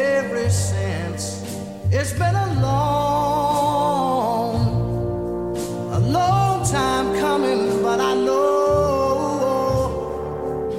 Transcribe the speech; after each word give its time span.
ever 0.00 0.48
since. 0.50 1.42
It's 1.92 2.12
been 2.12 2.34
a 2.34 2.60
long, 2.62 4.54
a 5.92 5.98
long 6.00 6.64
time 6.66 7.14
coming, 7.18 7.82
but 7.82 8.00
I 8.00 8.14
know 8.14 8.40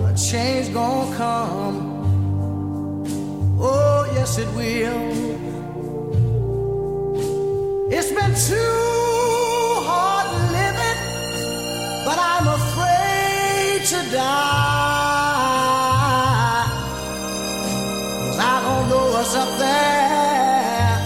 a 0.10 0.14
change 0.16 0.74
gonna 0.74 1.16
come. 1.16 1.78
Oh, 3.60 4.06
yes, 4.16 4.38
it 4.38 4.50
will. 4.56 5.12
It's 7.92 8.12
been 8.12 8.34
too 8.50 8.71
up 19.36 19.58
there 19.58 21.00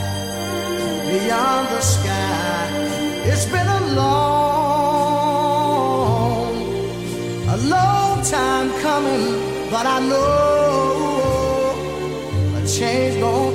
beyond 1.12 1.68
the 1.68 1.82
sky. 1.82 2.70
It's 3.24 3.46
been 3.46 3.68
a 3.68 3.82
long, 3.94 5.36
a 7.50 7.58
long 7.58 8.24
time 8.24 8.72
coming, 8.82 9.26
but 9.70 9.86
I 9.86 10.00
know 10.10 11.76
a 12.58 12.66
change 12.68 13.20
gonna 13.20 13.55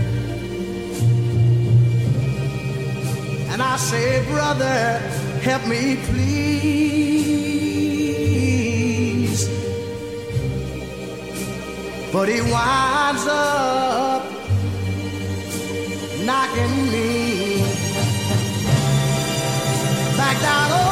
I 3.73 3.77
say, 3.77 4.21
Brother, 4.25 4.99
help 5.47 5.65
me 5.65 5.95
please. 5.95 6.91
But 12.11 12.27
he 12.27 12.41
winds 12.41 13.25
up 13.27 14.23
knocking 16.25 16.91
me 16.91 17.63
back 20.17 20.37
down 20.41 20.71
oh, 20.73 20.90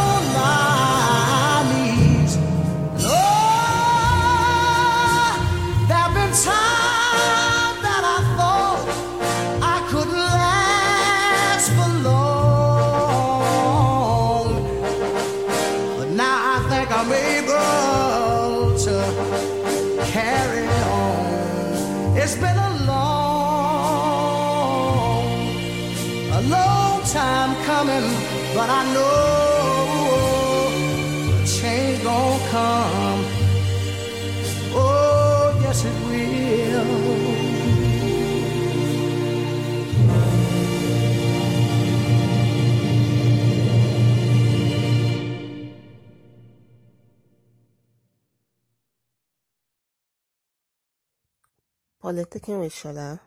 Politicking 52.09 52.59
with 52.59 52.73
Shola, 52.73 53.19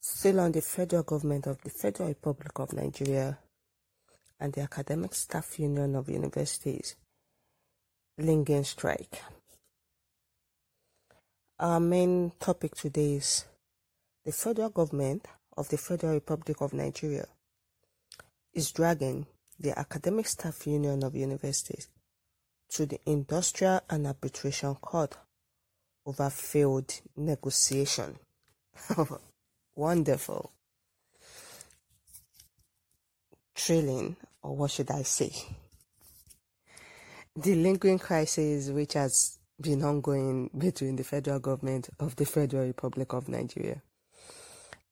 still 0.00 0.40
on 0.40 0.50
the 0.50 0.62
federal 0.62 1.02
government 1.02 1.46
of 1.46 1.60
the 1.60 1.68
Federal 1.68 2.08
Republic 2.08 2.58
of 2.58 2.72
Nigeria 2.72 3.38
and 4.40 4.50
the 4.54 4.62
Academic 4.62 5.14
Staff 5.14 5.58
Union 5.58 5.94
of 5.94 6.08
Universities, 6.08 6.96
Lingen 8.16 8.64
strike. 8.64 9.20
Our 11.58 11.80
main 11.80 12.32
topic 12.40 12.74
today 12.74 13.16
is 13.16 13.44
the 14.24 14.32
federal 14.32 14.70
government 14.70 15.28
of 15.54 15.68
the 15.68 15.76
Federal 15.76 16.14
Republic 16.14 16.62
of 16.62 16.72
Nigeria 16.72 17.26
is 18.54 18.72
dragging 18.72 19.26
the 19.60 19.78
Academic 19.78 20.28
Staff 20.28 20.66
Union 20.66 21.04
of 21.04 21.14
Universities 21.14 21.88
to 22.70 22.86
the 22.86 22.98
Industrial 23.04 23.80
and 23.90 24.06
Arbitration 24.06 24.74
Court 24.76 25.14
over 26.08 26.30
failed 26.30 27.00
negotiation. 27.18 28.16
Wonderful. 29.76 30.50
Thrilling, 33.54 34.16
or 34.42 34.56
what 34.56 34.70
should 34.70 34.90
I 34.90 35.02
say? 35.02 35.30
The 37.36 37.54
lingering 37.56 37.98
crisis 37.98 38.70
which 38.70 38.94
has 38.94 39.38
been 39.60 39.82
ongoing 39.84 40.50
between 40.56 40.96
the 40.96 41.04
federal 41.04 41.40
government 41.40 41.90
of 42.00 42.16
the 42.16 42.24
Federal 42.24 42.66
Republic 42.66 43.12
of 43.12 43.28
Nigeria 43.28 43.82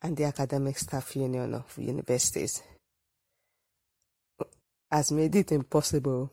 and 0.02 0.16
the 0.16 0.24
Academic 0.24 0.76
Staff 0.76 1.16
Union 1.16 1.54
of 1.54 1.78
Universities 1.78 2.62
has 4.92 5.10
made 5.12 5.34
it 5.34 5.50
impossible 5.50 6.30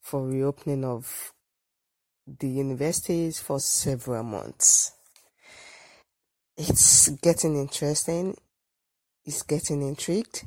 for 0.00 0.26
reopening 0.28 0.84
of 0.84 1.32
the 2.38 2.48
universities 2.48 3.40
for 3.40 3.60
several 3.60 4.22
months. 4.22 4.92
It's 6.56 7.08
getting 7.08 7.56
interesting. 7.56 8.36
It's 9.24 9.42
getting 9.42 9.82
intrigued, 9.82 10.44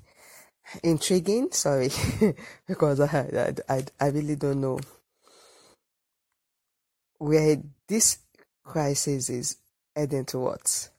intriguing. 0.83 1.51
Sorry, 1.51 1.89
because 2.67 2.99
I, 2.99 3.53
I, 3.69 3.73
I, 3.73 3.83
I 3.99 4.07
really 4.09 4.35
don't 4.35 4.61
know 4.61 4.79
where 7.17 7.57
this 7.87 8.17
crisis 8.63 9.29
is 9.29 9.57
heading 9.95 10.25
towards. 10.25 10.89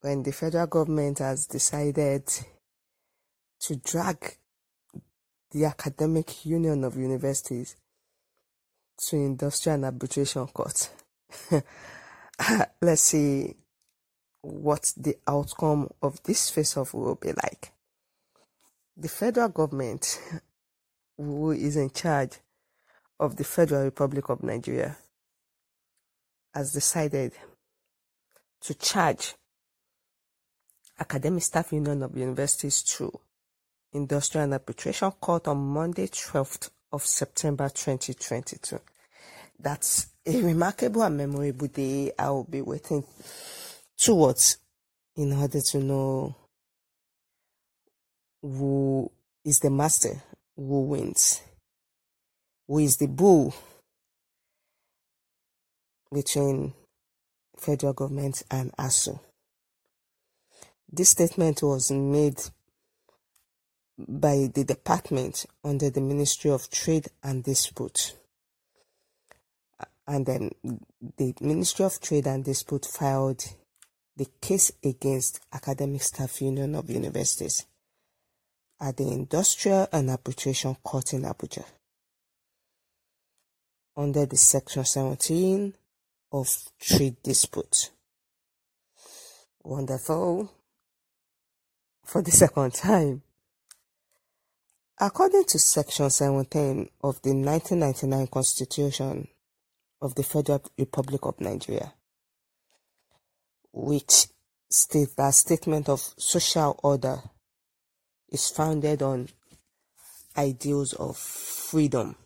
When 0.00 0.22
the 0.22 0.32
federal 0.32 0.66
government 0.66 1.18
has 1.18 1.46
decided 1.46 2.26
to 3.60 3.76
drag 3.76 4.36
the 5.50 5.64
academic 5.64 6.44
union 6.44 6.84
of 6.84 6.96
universities 6.96 7.76
to 9.06 9.16
industrial 9.16 9.76
and 9.76 9.84
arbitration 9.84 10.46
court. 10.48 10.90
Let's 12.82 13.02
see 13.02 13.54
what 14.42 14.92
the 14.96 15.16
outcome 15.26 15.88
of 16.02 16.22
this 16.22 16.50
face 16.50 16.76
off 16.76 16.94
will 16.94 17.14
be 17.16 17.32
like. 17.32 17.72
The 18.96 19.08
federal 19.08 19.48
government, 19.48 20.20
who 21.16 21.52
is 21.52 21.76
in 21.76 21.90
charge 21.90 22.38
of 23.20 23.36
the 23.36 23.44
Federal 23.44 23.84
Republic 23.84 24.28
of 24.28 24.42
Nigeria, 24.42 24.96
has 26.54 26.72
decided 26.72 27.32
to 28.60 28.74
charge 28.74 29.34
Academic 30.98 31.42
Staff 31.42 31.72
Union 31.72 32.02
of 32.02 32.16
Universities 32.16 32.82
to 32.82 33.12
Industrial 33.92 34.44
and 34.44 34.54
Arbitration 34.54 35.10
Court 35.12 35.46
on 35.48 35.58
Monday, 35.58 36.06
12th 36.08 36.70
of 36.92 37.04
September 37.04 37.68
2022. 37.68 38.80
That's 39.60 40.08
a 40.26 40.40
remarkable 40.42 41.02
and 41.02 41.16
memorable 41.16 41.66
day 41.66 42.12
I 42.18 42.30
will 42.30 42.44
be 42.44 42.62
waiting 42.62 43.04
towards 43.96 44.58
in 45.16 45.32
order 45.32 45.60
to 45.60 45.78
know 45.78 46.36
who 48.40 49.10
is 49.44 49.58
the 49.58 49.70
master, 49.70 50.22
who 50.56 50.82
wins, 50.82 51.42
who 52.66 52.78
is 52.78 52.96
the 52.96 53.08
bull 53.08 53.54
between 56.12 56.72
federal 57.56 57.92
government 57.92 58.42
and 58.50 58.72
ASUU. 58.76 59.18
This 60.90 61.10
statement 61.10 61.62
was 61.62 61.90
made 61.90 62.40
by 63.98 64.48
the 64.54 64.64
department 64.64 65.46
under 65.64 65.90
the 65.90 66.00
Ministry 66.00 66.50
of 66.50 66.70
Trade 66.70 67.08
and 67.22 67.42
Dispute. 67.42 68.14
And 70.06 70.24
then 70.24 70.50
the 71.16 71.34
Ministry 71.40 71.84
of 71.84 72.00
Trade 72.00 72.26
and 72.26 72.44
Dispute 72.44 72.86
filed 72.86 73.44
the 74.16 74.26
case 74.40 74.72
against 74.82 75.40
Academic 75.52 76.02
Staff 76.02 76.40
Union 76.40 76.74
of 76.74 76.88
Universities 76.88 77.66
at 78.80 78.96
the 78.96 79.08
Industrial 79.08 79.88
and 79.92 80.10
Arbitration 80.10 80.76
Court 80.82 81.12
in 81.12 81.22
Abuja 81.22 81.64
under 83.96 84.24
the 84.26 84.36
Section 84.36 84.84
17 84.84 85.74
of 86.32 86.48
Trade 86.80 87.16
Dispute. 87.22 87.90
Wonderful. 89.64 90.52
For 92.04 92.22
the 92.22 92.30
second 92.30 92.74
time. 92.74 93.22
According 95.00 95.44
to 95.44 95.60
Section 95.60 96.10
17 96.10 96.88
of 97.04 97.22
the 97.22 97.30
1999 97.30 98.26
Constitution 98.26 99.28
of 100.02 100.16
the 100.16 100.24
Federal 100.24 100.60
Republic 100.76 101.20
of 101.24 101.40
Nigeria, 101.40 101.92
which 103.72 104.26
states 104.68 105.14
that 105.14 105.34
statement 105.34 105.88
of 105.88 106.00
social 106.00 106.80
order 106.82 107.20
is 108.30 108.48
founded 108.50 109.00
on 109.02 109.28
ideals 110.36 110.94
of 110.94 111.16
freedom. 111.16 112.16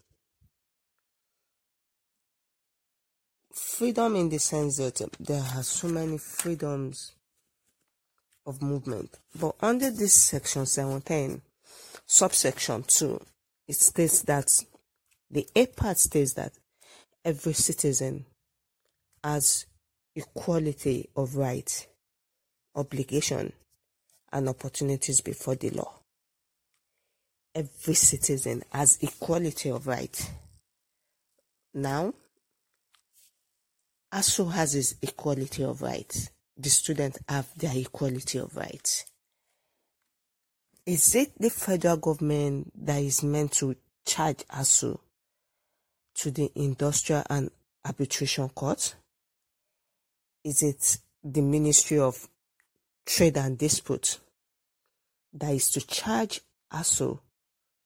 Freedom 3.52 4.16
in 4.16 4.30
the 4.30 4.38
sense 4.38 4.78
that 4.78 4.98
there 5.20 5.44
are 5.54 5.62
so 5.62 5.88
many 5.88 6.16
freedoms 6.16 7.12
of 8.46 8.62
movement. 8.62 9.19
But 9.38 9.56
under 9.60 9.90
this 9.90 10.14
section 10.14 10.64
17, 10.64 11.42
subsection 12.06 12.82
2, 12.82 13.20
it 13.69 13.76
states 13.76 14.22
that 14.22 14.52
the 15.30 15.46
A 15.56 15.66
part 15.66 15.98
states 15.98 16.34
that 16.34 16.52
every 17.24 17.54
citizen 17.54 18.26
has 19.24 19.66
equality 20.14 21.08
of 21.16 21.36
right, 21.36 21.86
obligation, 22.74 23.52
and 24.32 24.48
opportunities 24.48 25.20
before 25.20 25.54
the 25.54 25.70
law. 25.70 26.00
Every 27.54 27.94
citizen 27.94 28.62
has 28.72 28.98
equality 29.00 29.70
of 29.70 29.86
right. 29.86 30.30
Now, 31.74 32.14
ASUU 34.12 34.52
has 34.52 34.72
his 34.72 34.96
equality 35.00 35.64
of 35.64 35.80
rights. 35.80 36.30
The 36.56 36.69
students 36.69 37.19
have 37.28 37.48
their 37.56 37.72
equality 37.74 38.38
of 38.38 38.56
rights. 38.56 39.06
Is 40.84 41.14
it 41.14 41.32
the 41.38 41.49
federal 41.49 41.96
government 41.96 42.73
that 42.84 43.00
is 43.00 43.23
meant 43.23 43.52
to 43.52 43.76
charge 44.05 44.38
ASUU 44.49 44.99
to 46.17 46.31
the 46.32 46.50
Industrial 46.56 47.23
and 47.31 47.50
Arbitration 47.84 48.49
Court? 48.49 48.96
Is 50.43 50.62
it 50.64 50.99
the 51.23 51.40
Ministry 51.40 52.00
of 52.00 52.29
Trade 53.06 53.37
and 53.37 53.56
Dispute 53.56 54.19
that 55.34 55.55
is 55.55 55.70
to 55.70 55.87
charge 55.87 56.40
ASUU 56.73 57.20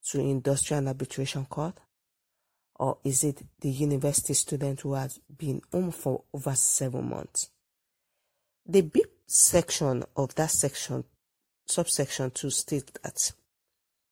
to 0.09 0.19
Industrial 0.19 0.79
and 0.79 0.87
Arbitration 0.87 1.45
Court? 1.45 1.77
Or 2.79 2.97
is 3.03 3.23
it 3.23 3.43
the 3.59 3.69
university 3.69 4.33
student 4.33 4.81
who 4.81 4.93
has 4.93 5.19
been 5.35 5.61
home 5.71 5.91
for 5.91 6.23
over 6.33 6.55
seven 6.55 7.09
months? 7.09 7.51
The 8.65 8.81
big 8.81 9.07
section 9.27 10.03
of 10.15 10.33
that 10.35 10.49
section, 10.49 11.03
subsection 11.67 12.31
2, 12.31 12.49
states 12.49 12.91
that 13.03 13.33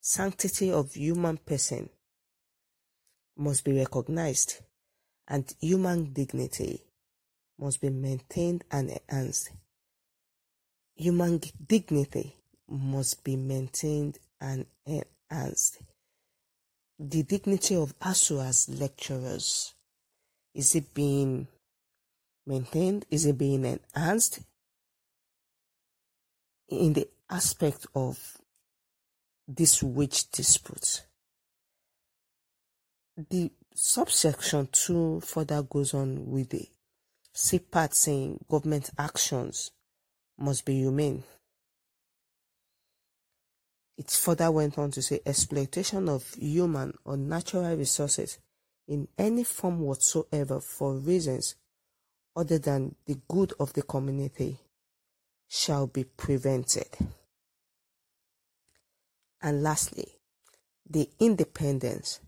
sanctity 0.01 0.71
of 0.71 0.93
human 0.93 1.37
person 1.37 1.89
must 3.37 3.63
be 3.63 3.73
recognized 3.73 4.61
and 5.27 5.53
human 5.59 6.13
dignity 6.13 6.83
must 7.59 7.81
be 7.81 7.89
maintained 7.89 8.63
and 8.71 8.89
enhanced. 8.89 9.51
Human 10.95 11.41
dignity 11.67 12.35
must 12.69 13.23
be 13.23 13.35
maintained 13.35 14.19
and 14.39 14.65
enhanced. 14.85 15.79
The 16.99 17.23
dignity 17.23 17.75
of 17.75 17.97
ASUU 17.99 18.45
as 18.45 18.69
lecturers 18.69 19.75
is 20.55 20.73
it 20.73 20.93
being 20.93 21.49
maintained? 22.47 23.05
Is 23.11 23.25
it 23.25 23.37
being 23.37 23.65
enhanced? 23.65 24.39
In 26.69 26.93
the 26.93 27.09
aspect 27.29 27.87
of 27.95 28.37
this 29.47 29.81
wage 29.83 30.29
dispute, 30.31 31.03
the 33.29 33.51
subsection 33.73 34.67
2 34.71 35.21
further 35.21 35.61
goes 35.63 35.93
on 35.93 36.29
with 36.29 36.49
the 36.49 36.67
C 37.33 37.59
part 37.59 37.93
saying 37.93 38.43
government 38.49 38.89
actions 38.97 39.71
must 40.37 40.65
be 40.65 40.75
humane. 40.75 41.23
It 43.97 44.09
further 44.11 44.51
went 44.51 44.77
on 44.77 44.91
to 44.91 45.01
say 45.01 45.21
exploitation 45.25 46.09
of 46.09 46.33
human 46.33 46.93
or 47.05 47.15
natural 47.15 47.75
resources 47.75 48.39
in 48.87 49.07
any 49.17 49.43
form 49.43 49.79
whatsoever 49.81 50.59
for 50.59 50.95
reasons 50.95 51.55
other 52.35 52.59
than 52.59 52.95
the 53.05 53.17
good 53.29 53.53
of 53.59 53.73
the 53.73 53.81
community 53.81 54.59
shall 55.47 55.87
be 55.87 56.03
prevented. 56.03 56.87
And 59.41 59.61
lastly, 59.61 60.07
the 60.89 61.09
independence, 61.19 62.19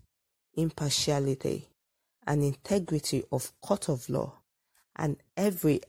impartiality, 0.54 1.68
and 2.26 2.42
integrity 2.42 3.24
of 3.32 3.52
court 3.60 3.88
of 3.88 4.08
law 4.08 4.34
and 4.96 5.16
every 5.36 5.80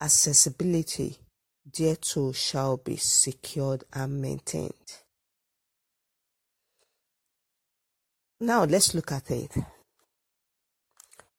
accessibility 0.00 1.18
thereto 1.70 2.32
shall 2.32 2.76
be 2.76 2.96
secured 2.96 3.84
and 3.92 4.20
maintained. 4.20 4.72
Now 8.40 8.64
let's 8.64 8.94
look 8.94 9.12
at 9.12 9.30
it. 9.30 9.52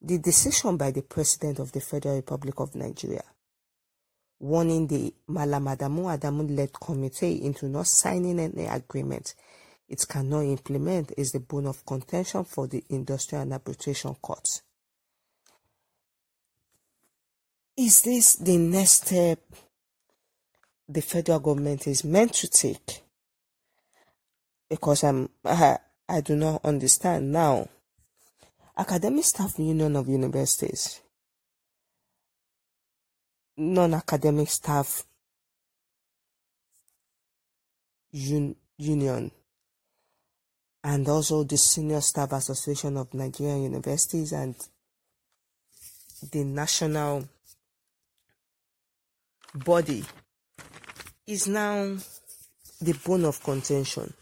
The 0.02 0.18
decision 0.18 0.78
by 0.78 0.92
the 0.92 1.02
President 1.02 1.60
of 1.60 1.72
the 1.72 1.82
Federal 1.82 2.16
Republic 2.16 2.60
of 2.60 2.76
Nigeria 2.76 3.24
warning 4.44 4.88
the 4.88 5.14
Malam 5.28 5.66
Adamu 5.66 6.18
Adamu 6.18 6.56
led 6.56 6.74
committee 6.74 7.44
into 7.46 7.68
not 7.68 7.88
signing 7.88 8.40
any 8.40 8.66
agreement 8.66 9.34
it 9.94 10.08
cannot 10.08 10.42
implement 10.46 11.12
is 11.18 11.32
the 11.32 11.40
bone 11.40 11.68
of 11.68 11.86
contention 11.86 12.44
for 12.46 12.66
the 12.66 12.84
Industrial 12.90 13.44
and 13.44 13.54
Arbitration 13.54 14.16
Court. 14.16 14.62
Is 17.78 18.02
this 18.02 18.36
the 18.38 18.58
next 18.58 19.06
step 19.06 19.40
the 20.90 21.02
federal 21.02 21.40
government 21.40 21.86
is 21.88 22.04
meant 22.04 22.34
to 22.34 22.48
take? 22.48 23.02
Because 24.68 25.04
I'm, 25.04 25.30
I, 25.46 25.78
I 26.10 26.22
do 26.22 26.36
not 26.36 26.66
understand 26.66 27.32
now. 27.32 27.70
Academic 28.76 29.26
Staff 29.26 29.60
Union 29.60 29.96
of 29.96 30.08
Universities, 30.08 31.02
non 33.58 33.94
academic 33.94 34.50
staff 34.50 35.06
un, 38.14 38.56
union, 38.78 39.32
and 40.84 41.08
also 41.08 41.44
the 41.44 41.58
Senior 41.58 42.02
Staff 42.02 42.32
Association 42.34 42.98
of 42.98 43.14
Nigerian 43.14 43.64
Universities 43.64 44.32
and 44.34 44.56
the 46.32 46.44
National 46.44 47.28
Body 49.54 50.04
is 51.28 51.48
now 51.48 51.96
the 52.82 52.94
bone 53.06 53.26
of 53.26 53.42
contention. 53.44 54.14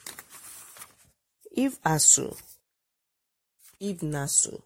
If 1.56 1.82
ASUU 1.84 2.36
if 3.82 4.02
NASU, 4.02 4.62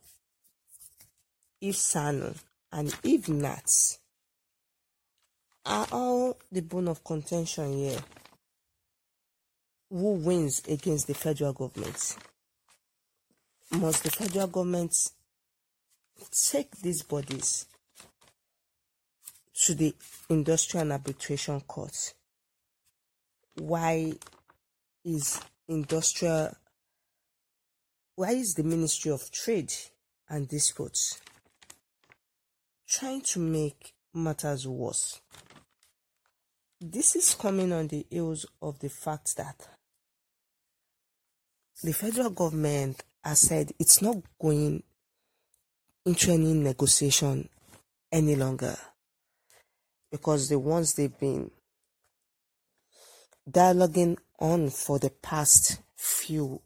if 1.62 1.76
SSANU, 1.78 2.38
and 2.74 2.94
if 3.02 3.30
NATS 3.30 4.00
are 5.66 5.88
all 5.92 6.38
the 6.52 6.62
bone 6.62 6.88
of 6.88 7.04
contention 7.04 7.74
here. 7.74 8.00
Who 9.90 10.14
wins 10.14 10.62
against 10.68 11.08
the 11.08 11.14
federal 11.14 11.54
government? 11.54 12.18
Must 13.72 14.04
the 14.04 14.12
federal 14.12 14.48
government 14.48 14.96
take 16.50 16.72
these 16.78 17.02
bodies 17.04 17.66
to 19.66 19.74
the 19.74 19.96
Industrial 20.30 20.92
Arbitration 20.92 21.62
Court? 21.62 22.14
Why 23.56 24.14
is 25.04 25.40
industrial 25.68 26.56
why 28.16 28.32
is 28.32 28.54
the 28.54 28.64
Ministry 28.64 29.12
of 29.12 29.30
Trade 29.32 29.74
and 30.30 30.48
Disputes 30.48 31.20
trying 32.88 33.22
to 33.22 33.40
make 33.40 33.96
matters 34.16 34.68
worse. 34.68 35.22
This 36.88 37.16
is 37.16 37.34
coming 37.34 37.74
on 37.74 37.88
the 37.88 38.06
heels 38.12 38.46
of 38.62 38.78
the 38.78 38.90
fact 38.90 39.38
that 39.38 39.56
the 41.82 41.92
federal 41.92 42.30
government 42.30 43.04
has 43.24 43.40
said 43.40 43.72
it's 43.80 44.04
not 44.04 44.18
going 44.40 44.84
into 46.06 46.32
any 46.32 46.54
negotiation 46.54 47.50
any 48.12 48.36
longer 48.36 48.78
because 50.12 50.48
the 50.48 50.60
ones 50.60 50.94
they've 50.94 51.20
been 51.20 51.50
dialoguing 53.50 54.18
on 54.40 54.70
for 54.70 55.00
the 55.00 55.10
past 55.10 55.82
few 55.98 56.62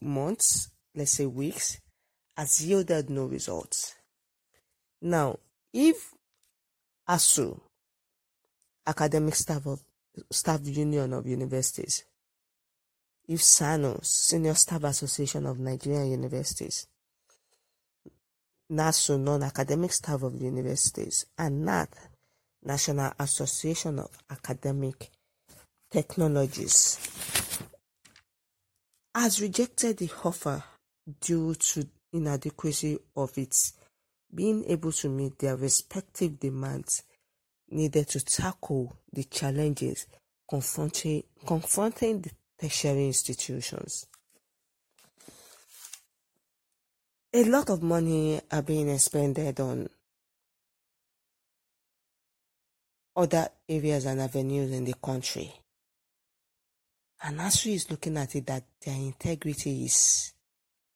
months, 0.00 0.70
let's 0.94 1.10
say 1.12 1.26
weeks, 1.26 1.80
has 2.34 2.64
yielded 2.64 3.10
no 3.10 3.26
results. 3.26 3.94
Now, 5.02 5.38
if 5.74 6.14
ASUU, 7.06 7.60
Academic 8.86 9.34
Staff 9.34 9.66
of 9.66 9.80
Staff 10.30 10.60
Union 10.64 11.12
of 11.12 11.26
Universities, 11.26 12.04
if 13.26 13.40
SSANU, 13.40 14.04
Senior 14.04 14.54
Staff 14.54 14.84
Association 14.84 15.46
of 15.46 15.58
Nigerian 15.58 16.10
Universities, 16.10 16.86
NASU, 18.70 19.18
Non-Academic 19.18 19.92
Staff 19.92 20.22
of 20.22 20.40
Universities, 20.40 21.26
and 21.38 21.64
NAT, 21.64 21.88
National 22.62 23.12
Association 23.18 23.98
of 23.98 24.10
Academic 24.30 25.10
Technologies, 25.90 26.98
has 29.14 29.40
rejected 29.40 29.98
the 29.98 30.10
offer 30.24 30.62
due 31.20 31.54
to 31.54 31.86
inadequacy 32.12 32.98
of 33.16 33.36
its 33.38 33.72
being 34.34 34.64
able 34.66 34.92
to 34.92 35.08
meet 35.08 35.38
their 35.38 35.56
respective 35.56 36.38
demands 36.40 37.02
needed 37.70 38.08
to 38.08 38.24
tackle 38.24 38.96
the 39.12 39.24
challenges 39.24 40.06
confronting, 40.48 41.22
confronting 41.46 42.20
the 42.20 42.30
tertiary 42.60 43.06
institutions. 43.06 44.06
A 47.32 47.44
lot 47.44 47.68
of 47.70 47.82
money 47.82 48.40
are 48.50 48.62
being 48.62 48.88
expended 48.88 49.58
on 49.58 49.88
other 53.16 53.48
areas 53.68 54.06
and 54.06 54.20
avenues 54.20 54.70
in 54.72 54.84
the 54.84 54.94
country. 54.94 55.52
And 57.22 57.38
ASUU 57.38 57.74
is 57.74 57.90
looking 57.90 58.16
at 58.18 58.36
it 58.36 58.46
that 58.46 58.64
their 58.84 58.94
integrity 58.94 59.84
is 59.84 60.32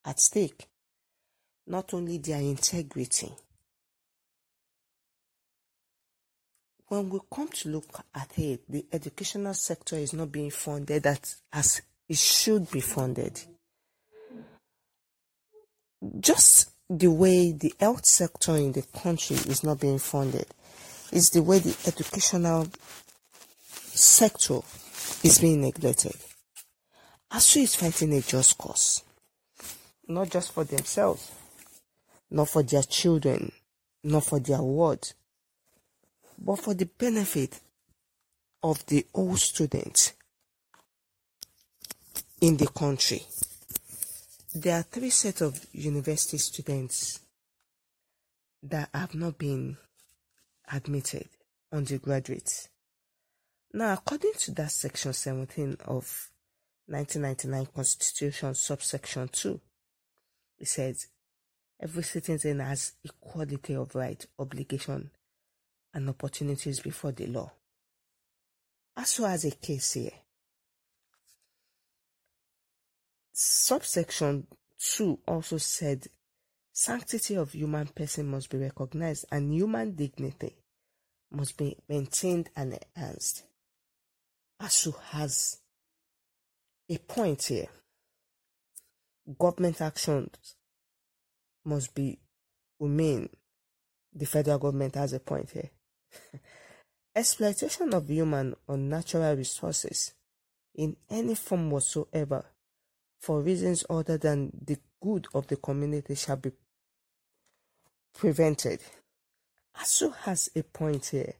at 0.04 0.20
stake. 0.20 0.68
Not 1.66 1.92
only 1.94 2.18
their 2.18 2.40
integrity, 2.40 3.32
when 6.88 7.10
we 7.10 7.20
come 7.32 7.48
to 7.48 7.68
look 7.68 8.04
at 8.14 8.38
it, 8.38 8.62
the 8.68 8.84
educational 8.92 9.54
sector 9.54 9.96
is 9.96 10.12
not 10.12 10.32
being 10.32 10.50
funded 10.50 11.06
as 11.06 11.82
it 12.08 12.16
should 12.16 12.70
be 12.70 12.80
funded. 12.80 13.40
Just 16.20 16.70
the 16.88 17.08
way 17.08 17.52
the 17.52 17.74
health 17.78 18.06
sector 18.06 18.56
in 18.56 18.72
the 18.72 18.82
country 18.82 19.36
is 19.36 19.62
not 19.62 19.80
being 19.80 19.98
funded 19.98 20.46
is 21.12 21.30
the 21.30 21.42
way 21.42 21.58
the 21.58 21.76
educational 21.86 22.66
sector 23.66 24.60
is 25.22 25.38
being 25.40 25.60
neglected. 25.60 26.14
ASUU 27.30 27.62
is 27.62 27.74
fighting 27.74 28.14
a 28.14 28.22
just 28.22 28.56
cause, 28.56 29.02
not 30.06 30.30
just 30.30 30.52
for 30.52 30.64
themselves, 30.64 31.30
not 32.30 32.48
for 32.48 32.62
their 32.62 32.82
children, 32.82 33.52
not 34.02 34.24
for 34.24 34.38
their 34.38 34.62
ward, 34.62 35.12
but 36.38 36.56
for 36.56 36.74
the 36.74 36.86
benefit 36.86 37.60
of 38.62 38.84
the 38.86 39.06
old 39.14 39.38
students 39.38 40.12
in 42.40 42.56
the 42.56 42.68
country. 42.68 43.22
There 44.54 44.78
are 44.78 44.82
three 44.82 45.10
sets 45.10 45.40
of 45.40 45.66
university 45.72 46.38
students 46.38 47.20
that 48.62 48.88
have 48.94 49.14
not 49.14 49.38
been 49.38 49.76
admitted, 50.72 51.28
undergraduates. 51.72 52.68
Now, 53.72 53.92
according 53.92 54.32
to 54.38 54.52
that 54.52 54.70
section 54.70 55.12
17 55.12 55.76
of 55.86 56.30
1999 56.86 57.66
Constitution, 57.74 58.54
subsection 58.54 59.28
2, 59.28 59.60
it 60.58 60.68
says 60.68 61.08
every 61.80 62.02
citizen 62.02 62.60
has 62.60 62.92
equality 63.04 63.74
of 63.74 63.94
right, 63.94 64.24
obligation, 64.38 65.10
and 65.94 66.08
opportunities 66.08 66.80
before 66.80 67.12
the 67.12 67.26
law. 67.26 67.50
ASUU 68.98 69.28
has 69.28 69.44
a 69.44 69.50
case 69.50 69.92
here. 69.92 70.10
Subsection 73.32 74.46
2 74.78 75.20
also 75.26 75.58
said 75.58 76.06
sanctity 76.72 77.36
of 77.36 77.52
human 77.52 77.86
person 77.86 78.26
must 78.26 78.50
be 78.50 78.58
recognized 78.58 79.24
and 79.30 79.52
human 79.52 79.94
dignity 79.94 80.56
must 81.30 81.56
be 81.56 81.76
maintained 81.88 82.50
and 82.56 82.78
enhanced. 82.96 83.44
ASUU 84.60 84.98
has 85.10 85.58
a 86.88 86.98
point 86.98 87.44
here. 87.44 87.68
Government 89.38 89.80
actions 89.80 90.56
must 91.64 91.94
be 91.94 92.18
remain. 92.80 93.28
The 94.14 94.26
federal 94.26 94.58
government 94.58 94.94
has 94.94 95.12
a 95.12 95.20
point 95.20 95.50
here. 95.50 95.70
Exploitation 97.14 97.94
of 97.94 98.08
human 98.08 98.54
or 98.66 98.76
natural 98.76 99.34
resources 99.34 100.14
in 100.74 100.96
any 101.10 101.34
form 101.34 101.70
whatsoever 101.70 102.44
for 103.20 103.40
reasons 103.40 103.84
other 103.90 104.16
than 104.16 104.52
the 104.64 104.78
good 105.02 105.26
of 105.34 105.46
the 105.48 105.56
community 105.56 106.14
shall 106.14 106.36
be 106.36 106.52
prevented. 108.14 108.80
ASUU 109.76 110.14
has 110.16 110.50
a 110.54 110.62
point 110.62 111.06
here, 111.06 111.34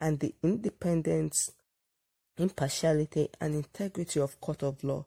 and 0.00 0.18
the 0.20 0.34
independence, 0.42 1.52
impartiality, 2.36 3.28
and 3.40 3.54
integrity 3.54 4.20
of 4.20 4.40
court 4.40 4.62
of 4.62 4.82
law 4.82 5.04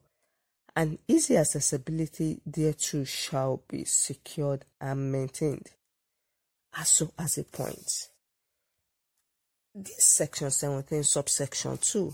and 0.76 0.98
easy 1.08 1.38
accessibility 1.38 2.42
thereto 2.46 3.04
shall 3.04 3.62
be 3.68 3.84
secured 3.84 4.66
and 4.80 5.12
maintained. 5.12 5.70
ASUU 6.76 7.12
has 7.20 7.38
a 7.38 7.44
point. 7.44 8.10
This 9.74 10.04
section 10.04 10.52
17, 10.52 11.04
subsection 11.04 11.78
2, 11.78 12.14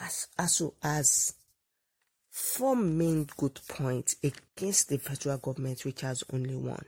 as 0.00 0.26
also 0.36 0.74
has 0.82 1.34
four 2.28 2.74
main 2.74 3.28
good 3.36 3.60
points 3.68 4.16
against 4.24 4.88
the 4.88 4.98
federal 4.98 5.38
government, 5.38 5.84
which 5.84 6.00
has 6.00 6.24
only 6.32 6.56
one. 6.56 6.84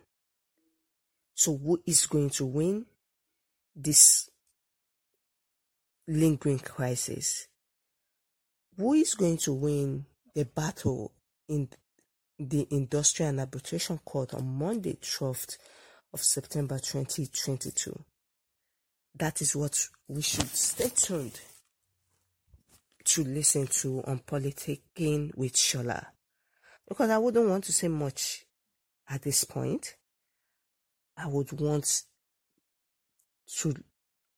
So, 1.34 1.56
who 1.56 1.80
is 1.86 2.06
going 2.06 2.30
to 2.30 2.46
win 2.46 2.86
this 3.76 4.28
lingering 6.08 6.58
crisis? 6.58 7.46
Who 8.76 8.94
is 8.94 9.14
going 9.14 9.36
to 9.38 9.52
win 9.52 10.06
the 10.34 10.46
battle 10.46 11.12
in 11.48 11.68
the 12.40 12.66
Industrial 12.72 13.28
and 13.28 13.38
Arbitration 13.38 13.98
Court 13.98 14.34
on 14.34 14.58
Monday, 14.58 14.98
12th 15.00 15.58
of 16.12 16.24
September 16.24 16.78
2022? 16.78 18.04
That 19.18 19.42
is 19.42 19.56
what 19.56 19.88
we 20.06 20.22
should 20.22 20.48
stay 20.48 20.90
tuned 20.94 21.40
to 23.04 23.24
listen 23.24 23.66
to 23.66 24.00
on 24.06 24.20
Politicking 24.20 25.34
with 25.36 25.54
Shola. 25.54 26.06
Because 26.88 27.10
I 27.10 27.18
wouldn't 27.18 27.48
want 27.48 27.64
to 27.64 27.72
say 27.72 27.88
much 27.88 28.46
at 29.08 29.22
this 29.22 29.42
point. 29.42 29.96
I 31.16 31.26
would 31.26 31.50
want 31.60 32.04
to 33.56 33.74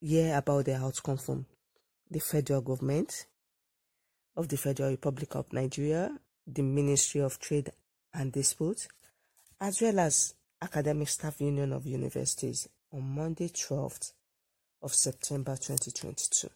hear 0.01 0.37
about 0.39 0.65
the 0.65 0.77
outcome 0.77 1.19
from 1.19 1.45
the 2.11 2.21
federal 2.21 2.63
government 2.63 3.27
of 4.35 4.49
the 4.49 4.57
Federal 4.57 4.91
Republic 4.91 5.35
of 5.35 5.53
Nigeria, 5.53 6.17
the 6.47 6.63
Ministry 6.63 7.21
of 7.21 7.39
Trade 7.39 7.71
and 8.15 8.33
Disputes, 8.33 8.89
as 9.61 9.83
well 9.83 9.99
as 9.99 10.35
Academic 10.63 11.09
Staff 11.09 11.43
Union 11.43 11.75
of 11.75 11.87
Universities 11.87 12.67
on 12.93 13.03
Monday 13.15 13.49
12th 13.49 14.13
of 14.83 14.95
September 14.95 15.57
2022. 15.57 16.49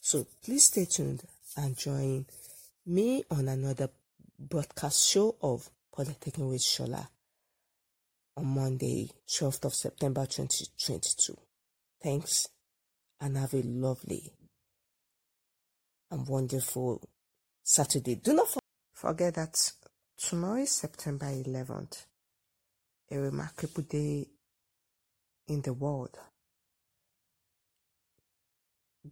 So 0.00 0.26
please 0.44 0.64
stay 0.64 0.84
tuned 0.84 1.22
and 1.56 1.76
join 1.76 2.26
me 2.86 3.24
on 3.30 3.48
another 3.48 3.88
broadcast 4.38 5.08
show 5.08 5.36
of 5.40 5.70
Politicking 5.96 6.50
with 6.50 6.60
Shola 6.60 7.06
on 8.36 8.46
Monday, 8.46 9.10
12th 9.28 9.64
of 9.64 9.74
September 9.74 10.26
2022. 10.26 11.36
Thanks 12.02 12.48
and 13.20 13.36
have 13.36 13.54
a 13.54 13.62
lovely 13.62 14.32
and 16.10 16.26
wonderful 16.28 17.08
Saturday. 17.62 18.16
Do 18.16 18.34
not 18.34 18.48
forget 18.92 19.34
that 19.34 19.72
tomorrow 20.18 20.62
is 20.62 20.70
September 20.70 21.26
11th, 21.26 22.04
a 23.10 23.18
remarkable 23.18 23.82
day 23.82 24.28
in 25.48 25.62
the 25.62 25.72
world. 25.72 26.18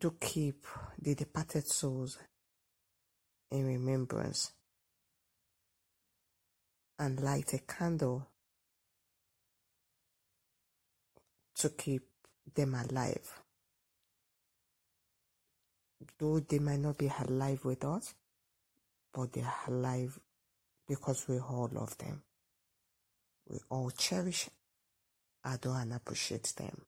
Do 0.03 0.17
keep 0.21 0.67
the 1.01 1.15
departed 1.15 1.65
souls 1.65 2.19
in 3.53 3.65
remembrance 3.65 4.51
and 6.99 7.21
light 7.21 7.53
a 7.53 7.59
candle 7.59 8.27
to 11.55 11.69
keep 11.69 12.03
them 12.53 12.75
alive. 12.75 13.43
Though 16.19 16.41
they 16.41 16.59
might 16.59 16.81
not 16.81 16.99
be 16.99 17.13
alive 17.29 17.65
with 17.65 17.85
us, 17.85 18.13
but 19.15 19.33
they 19.33 19.43
are 19.43 19.69
alive 19.69 20.19
because 20.89 21.29
we 21.29 21.39
all 21.39 21.71
love 21.73 21.97
them. 21.99 22.23
We 23.49 23.61
all 23.71 23.91
cherish, 23.91 24.51
adore, 25.45 25.79
and 25.79 25.93
appreciate 25.93 26.53
them. 26.57 26.87